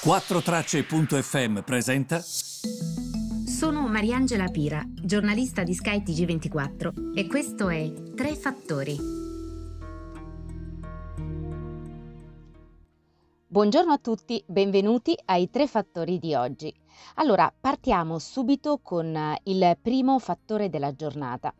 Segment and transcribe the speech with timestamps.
[0.00, 2.20] 4Tracce.fm presenta.
[2.20, 8.96] Sono Mariangela Pira, giornalista di Sky TG24 e questo è Tre Fattori.
[13.50, 16.72] Buongiorno a tutti, benvenuti ai Tre Fattori di oggi.
[17.14, 21.52] Allora, partiamo subito con eh, il primo fattore della giornata.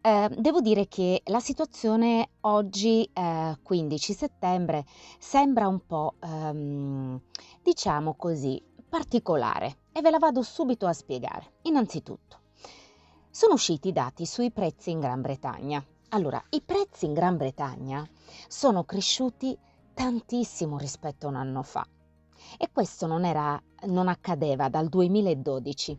[0.00, 4.84] Eh, devo dire che la situazione oggi, eh, 15 settembre,
[5.18, 7.20] sembra un po', ehm,
[7.70, 11.58] diciamo così, particolare e ve la vado subito a spiegare.
[11.62, 12.40] Innanzitutto,
[13.30, 15.80] sono usciti i dati sui prezzi in Gran Bretagna.
[16.08, 18.04] Allora, i prezzi in Gran Bretagna
[18.48, 19.56] sono cresciuti
[19.94, 21.86] tantissimo rispetto a un anno fa.
[22.58, 25.96] E questo non, era, non accadeva dal 2012,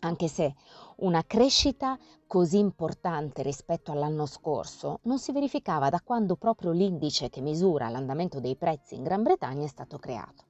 [0.00, 0.52] anche se
[0.96, 1.96] una crescita
[2.26, 8.40] così importante rispetto all'anno scorso non si verificava da quando proprio l'indice che misura l'andamento
[8.40, 10.47] dei prezzi in Gran Bretagna è stato creato.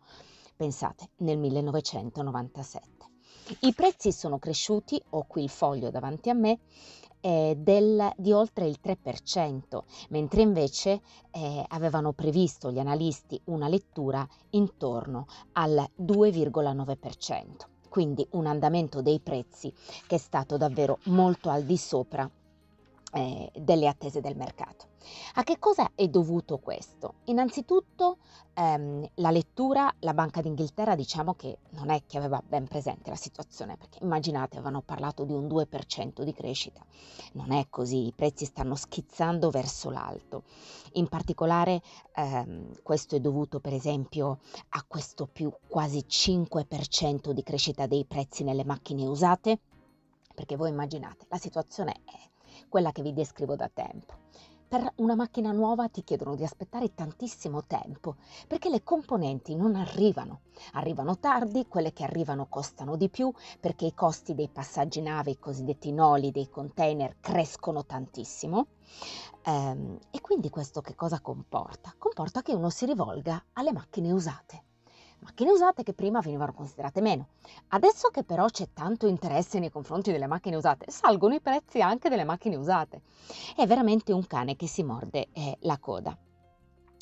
[0.58, 2.88] Pensate, nel 1997.
[3.60, 6.58] I prezzi sono cresciuti, ho qui il foglio davanti a me,
[7.20, 14.26] eh, del, di oltre il 3%, mentre invece eh, avevano previsto gli analisti una lettura
[14.50, 17.44] intorno al 2,9%.
[17.88, 19.72] Quindi un andamento dei prezzi
[20.08, 22.28] che è stato davvero molto al di sopra
[23.12, 24.86] eh, delle attese del mercato.
[25.34, 27.14] A che cosa è dovuto questo?
[27.24, 28.18] Innanzitutto
[28.54, 33.16] ehm, la lettura, la Banca d'Inghilterra diciamo che non è che aveva ben presente la
[33.16, 36.84] situazione, perché immaginate avevano parlato di un 2% di crescita,
[37.32, 40.42] non è così, i prezzi stanno schizzando verso l'alto.
[40.94, 41.80] In particolare
[42.14, 48.44] ehm, questo è dovuto per esempio a questo più quasi 5% di crescita dei prezzi
[48.44, 49.58] nelle macchine usate,
[50.34, 52.28] perché voi immaginate, la situazione è
[52.68, 54.14] quella che vi descrivo da tempo.
[54.68, 60.40] Per una macchina nuova ti chiedono di aspettare tantissimo tempo perché le componenti non arrivano.
[60.72, 65.38] Arrivano tardi, quelle che arrivano costano di più perché i costi dei passaggi nave, i
[65.38, 68.66] cosiddetti noli dei container, crescono tantissimo.
[69.44, 71.94] Ehm, e quindi questo che cosa comporta?
[71.96, 74.67] Comporta che uno si rivolga alle macchine usate
[75.20, 77.28] macchine usate che prima venivano considerate meno.
[77.68, 82.08] Adesso che però c'è tanto interesse nei confronti delle macchine usate, salgono i prezzi anche
[82.08, 83.02] delle macchine usate.
[83.54, 86.16] È veramente un cane che si morde eh, la coda.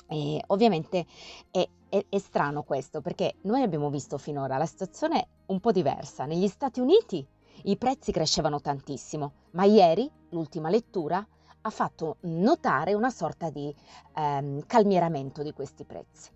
[0.09, 1.05] E ovviamente
[1.51, 6.27] è, è, è strano questo perché noi abbiamo visto finora la situazione un po' diversa.
[6.27, 7.27] Negli Stati Uniti
[7.65, 11.27] i prezzi crescevano tantissimo, ma ieri, l'ultima lettura,
[11.63, 13.75] ha fatto notare una sorta di
[14.15, 16.36] ehm, calmieramento di questi prezzi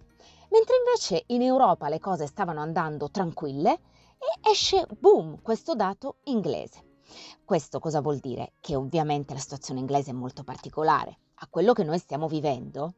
[0.50, 3.72] mentre invece in Europa le cose stavano andando tranquille
[4.18, 6.98] e esce, boom, questo dato inglese.
[7.44, 8.52] Questo cosa vuol dire?
[8.60, 11.18] Che ovviamente la situazione inglese è molto particolare.
[11.42, 12.94] A quello che noi stiamo vivendo,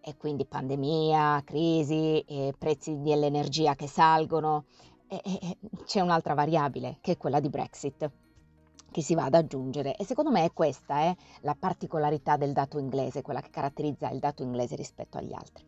[0.00, 2.24] e quindi pandemia, crisi,
[2.58, 4.66] prezzi dell'energia che salgono,
[5.08, 8.10] e, e, c'è un'altra variabile che è quella di Brexit
[8.92, 12.78] che si va ad aggiungere e secondo me è questa eh, la particolarità del dato
[12.78, 15.64] inglese, quella che caratterizza il dato inglese rispetto agli altri.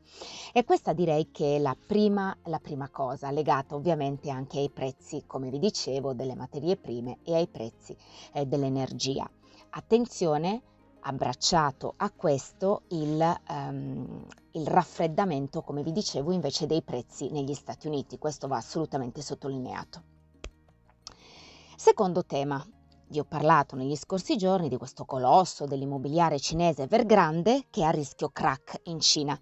[0.53, 5.25] E questa direi che è la prima, la prima cosa, legata ovviamente anche ai prezzi,
[5.27, 7.97] come vi dicevo, delle materie prime e ai prezzi
[8.33, 9.29] eh, dell'energia.
[9.71, 10.63] Attenzione,
[11.01, 17.87] abbracciato a questo il, um, il raffreddamento, come vi dicevo, invece dei prezzi negli Stati
[17.87, 18.19] Uniti.
[18.19, 20.03] Questo va assolutamente sottolineato.
[21.77, 22.65] Secondo tema,
[23.15, 27.91] vi ho parlato negli scorsi giorni di questo colosso dell'immobiliare cinese Evergrande che è a
[27.91, 29.41] rischio crack in Cina.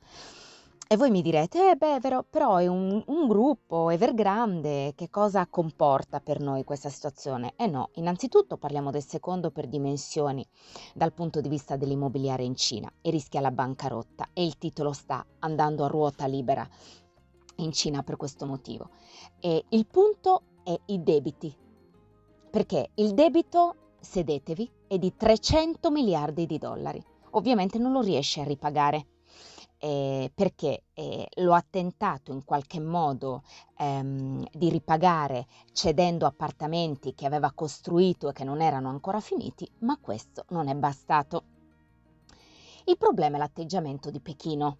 [0.87, 5.47] E voi mi direte, eh beh, vero, però è un, un, gruppo Evergrande, che cosa
[5.47, 7.55] comporta per noi questa situazione?
[7.57, 10.47] Eh no, innanzitutto parliamo del secondo per dimensioni
[10.93, 15.25] dal punto di vista dell'immobiliare in Cina e rischia la bancarotta e il titolo sta
[15.39, 16.69] andando a ruota libera
[17.57, 18.91] in Cina per questo motivo.
[19.41, 21.57] E il punto è i debiti
[22.53, 27.03] perché il debito, sedetevi, è di 300 miliardi di dollari.
[27.31, 29.07] Ovviamente non lo riesce a ripagare.
[29.79, 33.43] Eh, perché eh, lo ha tentato in qualche modo
[33.79, 39.97] ehm, di ripagare cedendo appartamenti che aveva costruito e che non erano ancora finiti, ma
[39.99, 41.45] questo non è bastato.
[42.85, 44.77] Il problema è l'atteggiamento di Pechino.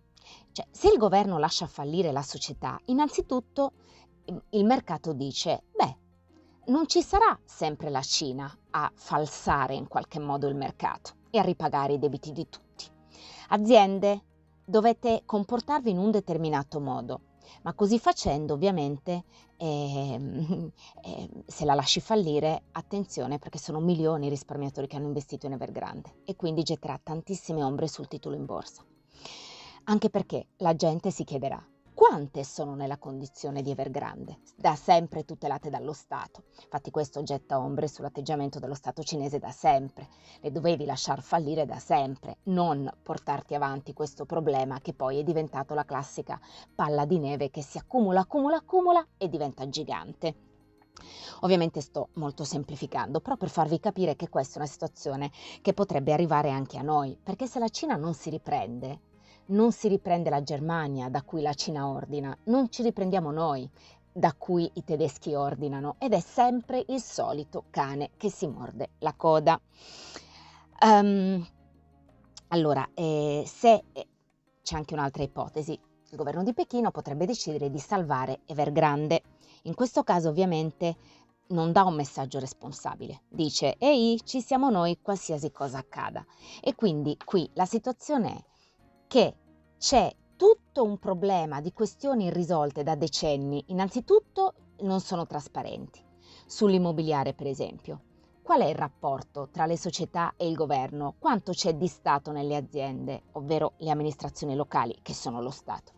[0.53, 3.73] Cioè, se il governo lascia fallire la società, innanzitutto
[4.51, 5.65] il mercato dice,
[6.67, 11.43] non ci sarà sempre la Cina a falsare in qualche modo il mercato e a
[11.43, 12.87] ripagare i debiti di tutti.
[13.49, 14.23] Aziende,
[14.65, 17.21] dovete comportarvi in un determinato modo,
[17.63, 19.25] ma così facendo ovviamente
[19.57, 20.71] eh,
[21.03, 25.53] eh, se la lasci fallire, attenzione perché sono milioni i risparmiatori che hanno investito in
[25.53, 28.85] Evergrande e quindi getterà tantissime ombre sul titolo in borsa.
[29.85, 31.61] Anche perché la gente si chiederà,
[31.95, 36.45] quante sono nella condizione di Evergrande, da sempre tutelate dallo Stato.
[36.63, 40.09] Infatti questo getta ombre sull'atteggiamento dello Stato cinese da sempre.
[40.41, 45.75] Le dovevi lasciar fallire da sempre, non portarti avanti questo problema che poi è diventato
[45.75, 46.41] la classica
[46.75, 50.35] palla di neve che si accumula, accumula, accumula e diventa gigante.
[51.41, 55.31] Ovviamente sto molto semplificando, però per farvi capire che questa è una situazione
[55.61, 59.01] che potrebbe arrivare anche a noi, perché se la Cina non si riprende,
[59.53, 63.69] non si riprende la Germania da cui la Cina ordina, non ci riprendiamo noi
[64.13, 69.15] da cui i tedeschi ordinano ed è sempre il solito cane che si morde la
[69.15, 69.59] coda.
[70.83, 71.47] Um,
[72.49, 74.09] allora, eh, se eh,
[74.63, 79.23] c'è anche un'altra ipotesi, il governo di Pechino potrebbe decidere di salvare Evergrande.
[79.63, 80.97] In questo caso ovviamente
[81.49, 86.25] non dà un messaggio responsabile, dice ehi ci siamo noi qualsiasi cosa accada.
[86.61, 88.45] E quindi qui la situazione è
[89.07, 89.37] che
[89.83, 93.65] c'è tutto un problema di questioni irrisolte da decenni.
[93.67, 96.01] Innanzitutto non sono trasparenti.
[96.47, 98.01] Sull'immobiliare, per esempio.
[98.43, 101.17] Qual è il rapporto tra le società e il governo?
[101.19, 105.91] Quanto c'è di Stato nelle aziende, ovvero le amministrazioni locali, che sono lo Stato?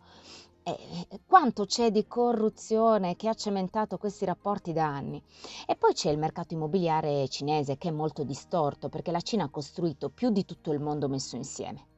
[0.63, 5.21] Eh, quanto c'è di corruzione che ha cementato questi rapporti da anni.
[5.67, 9.49] E poi c'è il mercato immobiliare cinese che è molto distorto perché la Cina ha
[9.49, 11.93] costruito più di tutto il mondo messo insieme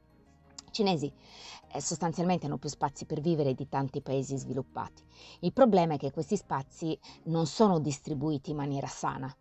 [0.78, 1.12] cinesi eh,
[1.80, 5.04] sostanzialmente hanno più spazi per vivere di tanti paesi sviluppati.
[5.42, 9.34] Il problema è che questi spazi non sono distribuiti in maniera sana.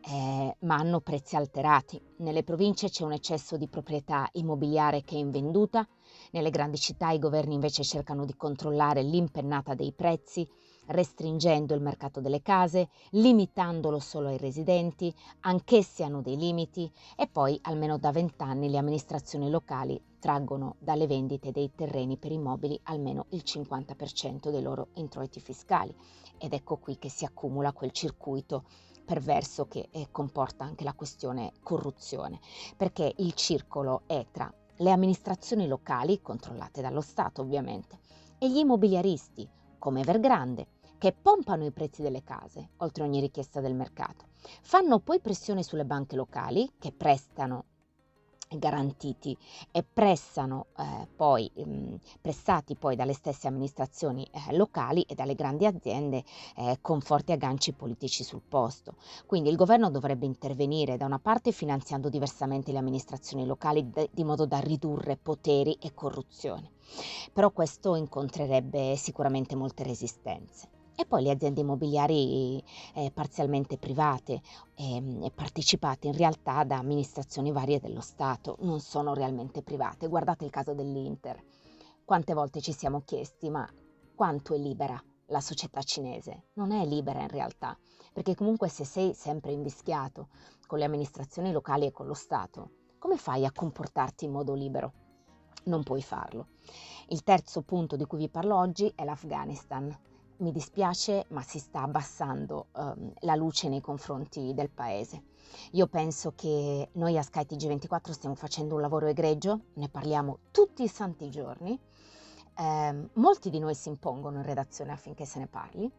[0.00, 2.00] Eh, ma hanno prezzi alterati.
[2.18, 5.86] Nelle province c'è un eccesso di proprietà immobiliare che è invenduta,
[6.30, 10.48] nelle grandi città i governi invece cercano di controllare l'impennata dei prezzi,
[10.88, 17.58] restringendo il mercato delle case, limitandolo solo ai residenti, anch'essi hanno dei limiti e poi
[17.62, 23.42] almeno da vent'anni le amministrazioni locali traggono dalle vendite dei terreni per immobili almeno il
[23.44, 25.94] 50% dei loro introiti fiscali.
[26.38, 28.64] Ed ecco qui che si accumula quel circuito
[29.04, 32.40] perverso che eh, comporta anche la questione corruzione,
[32.76, 37.98] perché il circolo è tra le amministrazioni locali, controllate dallo Stato ovviamente,
[38.38, 39.48] e gli immobiliaristi,
[39.78, 40.66] come Evergrande,
[40.98, 44.26] che pompano i prezzi delle case, oltre ogni richiesta del mercato.
[44.62, 47.64] Fanno poi pressione sulle banche locali, che prestano
[48.56, 49.36] garantiti
[49.70, 55.66] e pressano eh, poi, mh, pressati poi dalle stesse amministrazioni eh, locali e dalle grandi
[55.66, 56.24] aziende
[56.56, 58.94] eh, con forti agganci politici sul posto.
[59.26, 64.24] Quindi il governo dovrebbe intervenire da una parte finanziando diversamente le amministrazioni locali de- di
[64.24, 66.70] modo da ridurre poteri e corruzione.
[67.32, 72.60] Però questo incontrerebbe sicuramente molte resistenze e poi le aziende immobiliari
[72.94, 74.40] eh, parzialmente private
[74.74, 80.08] eh, partecipate in realtà da amministrazioni varie dello Stato, non sono realmente private.
[80.08, 81.40] Guardate il caso dell'Inter.
[82.04, 83.64] Quante volte ci siamo chiesti ma
[84.12, 86.46] quanto è libera la società cinese?
[86.54, 87.78] Non è libera in realtà,
[88.12, 90.30] perché comunque se sei sempre invischiato
[90.66, 94.92] con le amministrazioni locali e con lo Stato, come fai a comportarti in modo libero?
[95.66, 96.48] Non puoi farlo.
[97.10, 99.96] Il terzo punto di cui vi parlo oggi è l'Afghanistan
[100.38, 105.22] mi dispiace, ma si sta abbassando um, la luce nei confronti del paese.
[105.72, 110.82] Io penso che noi a skytg 24 stiamo facendo un lavoro egregio, ne parliamo tutti
[110.82, 111.78] i santi giorni.
[112.56, 115.90] Um, molti di noi si impongono in redazione affinché se ne parli.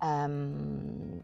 [0.00, 1.22] Um,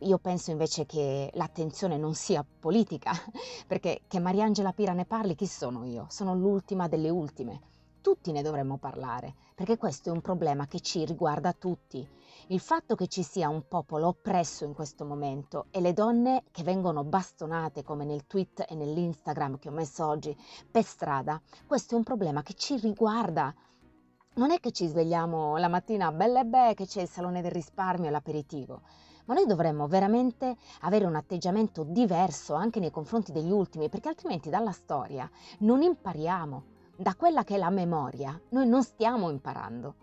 [0.00, 3.12] io penso invece che l'attenzione non sia politica,
[3.66, 6.06] perché che Mariangela Pira ne parli, chi sono io?
[6.10, 7.72] Sono l'ultima delle ultime
[8.04, 12.06] tutti ne dovremmo parlare, perché questo è un problema che ci riguarda tutti.
[12.48, 16.62] Il fatto che ci sia un popolo oppresso in questo momento e le donne che
[16.62, 20.36] vengono bastonate, come nel tweet e nell'Instagram che ho messo oggi,
[20.70, 23.54] per strada, questo è un problema che ci riguarda.
[24.34, 27.52] Non è che ci svegliamo la mattina belle e belle che c'è il salone del
[27.52, 28.82] risparmio e l'aperitivo
[29.26, 34.50] ma noi dovremmo veramente avere un atteggiamento diverso anche nei confronti degli ultimi, perché altrimenti
[34.50, 35.26] dalla storia
[35.60, 39.94] non impariamo da quella che è la memoria, noi non stiamo imparando.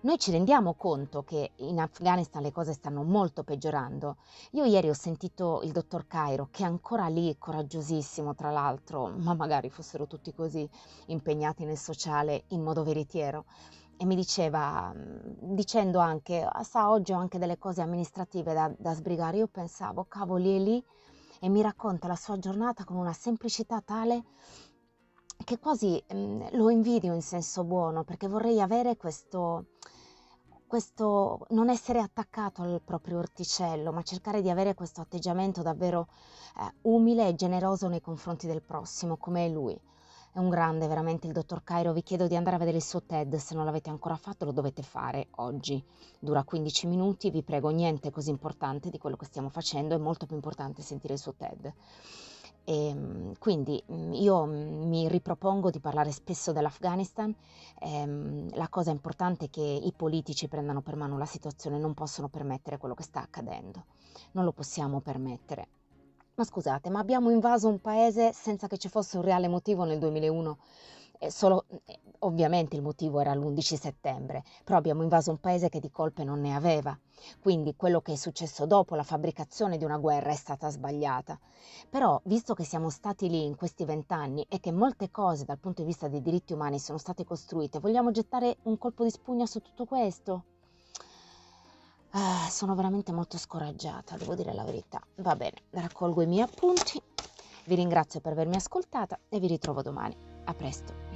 [0.00, 4.16] Noi ci rendiamo conto che in Afghanistan le cose stanno molto peggiorando.
[4.52, 9.34] Io ieri ho sentito il dottor Cairo, che è ancora lì, coraggiosissimo tra l'altro, ma
[9.34, 10.68] magari fossero tutti così
[11.06, 13.44] impegnati nel sociale in modo veritiero,
[13.96, 18.94] e mi diceva, dicendo anche, ah, sa, oggi ho anche delle cose amministrative da, da
[18.94, 19.38] sbrigare.
[19.38, 20.84] Io pensavo, cavoli, è lì
[21.40, 24.22] e mi racconta la sua giornata con una semplicità tale
[25.48, 29.68] che quasi mh, lo invidio in senso buono perché vorrei avere questo,
[30.66, 36.08] questo non essere attaccato al proprio orticello, ma cercare di avere questo atteggiamento davvero
[36.58, 39.74] eh, umile e generoso nei confronti del prossimo, come è lui.
[40.34, 43.02] è un grande veramente il dottor Cairo, vi chiedo di andare a vedere il suo
[43.02, 45.82] TED, se non l'avete ancora fatto lo dovete fare oggi.
[46.18, 50.26] Dura 15 minuti, vi prego, niente così importante di quello che stiamo facendo, è molto
[50.26, 51.72] più importante sentire il suo TED.
[52.68, 57.34] E, ehm, quindi mm, io mm, mi ripropongo di parlare spesso dell'Afghanistan,
[57.80, 62.28] ehm, la cosa importante è che i politici prendano per mano la situazione, non possono
[62.28, 63.86] permettere quello che sta accadendo,
[64.32, 65.68] non lo possiamo permettere.
[66.34, 69.98] Ma scusate, ma abbiamo invaso un paese senza che ci fosse un reale motivo nel
[69.98, 70.58] 2001?
[71.20, 75.80] Eh, solo, eh, ovviamente il motivo era l'11 settembre, però abbiamo invaso un paese che
[75.80, 76.96] di colpe non ne aveva.
[77.40, 81.38] Quindi quello che è successo dopo la fabbricazione di una guerra è stata sbagliata.
[81.90, 85.82] Però, visto che siamo stati lì in questi vent'anni e che molte cose dal punto
[85.82, 89.60] di vista dei diritti umani sono state costruite, vogliamo gettare un colpo di spugna su
[89.60, 90.44] tutto questo?
[92.10, 95.00] Ah, sono veramente molto scoraggiata, devo dire la verità.
[95.16, 97.00] Va bene, raccolgo i miei appunti,
[97.66, 100.16] vi ringrazio per avermi ascoltata e vi ritrovo domani.
[100.44, 101.07] A presto.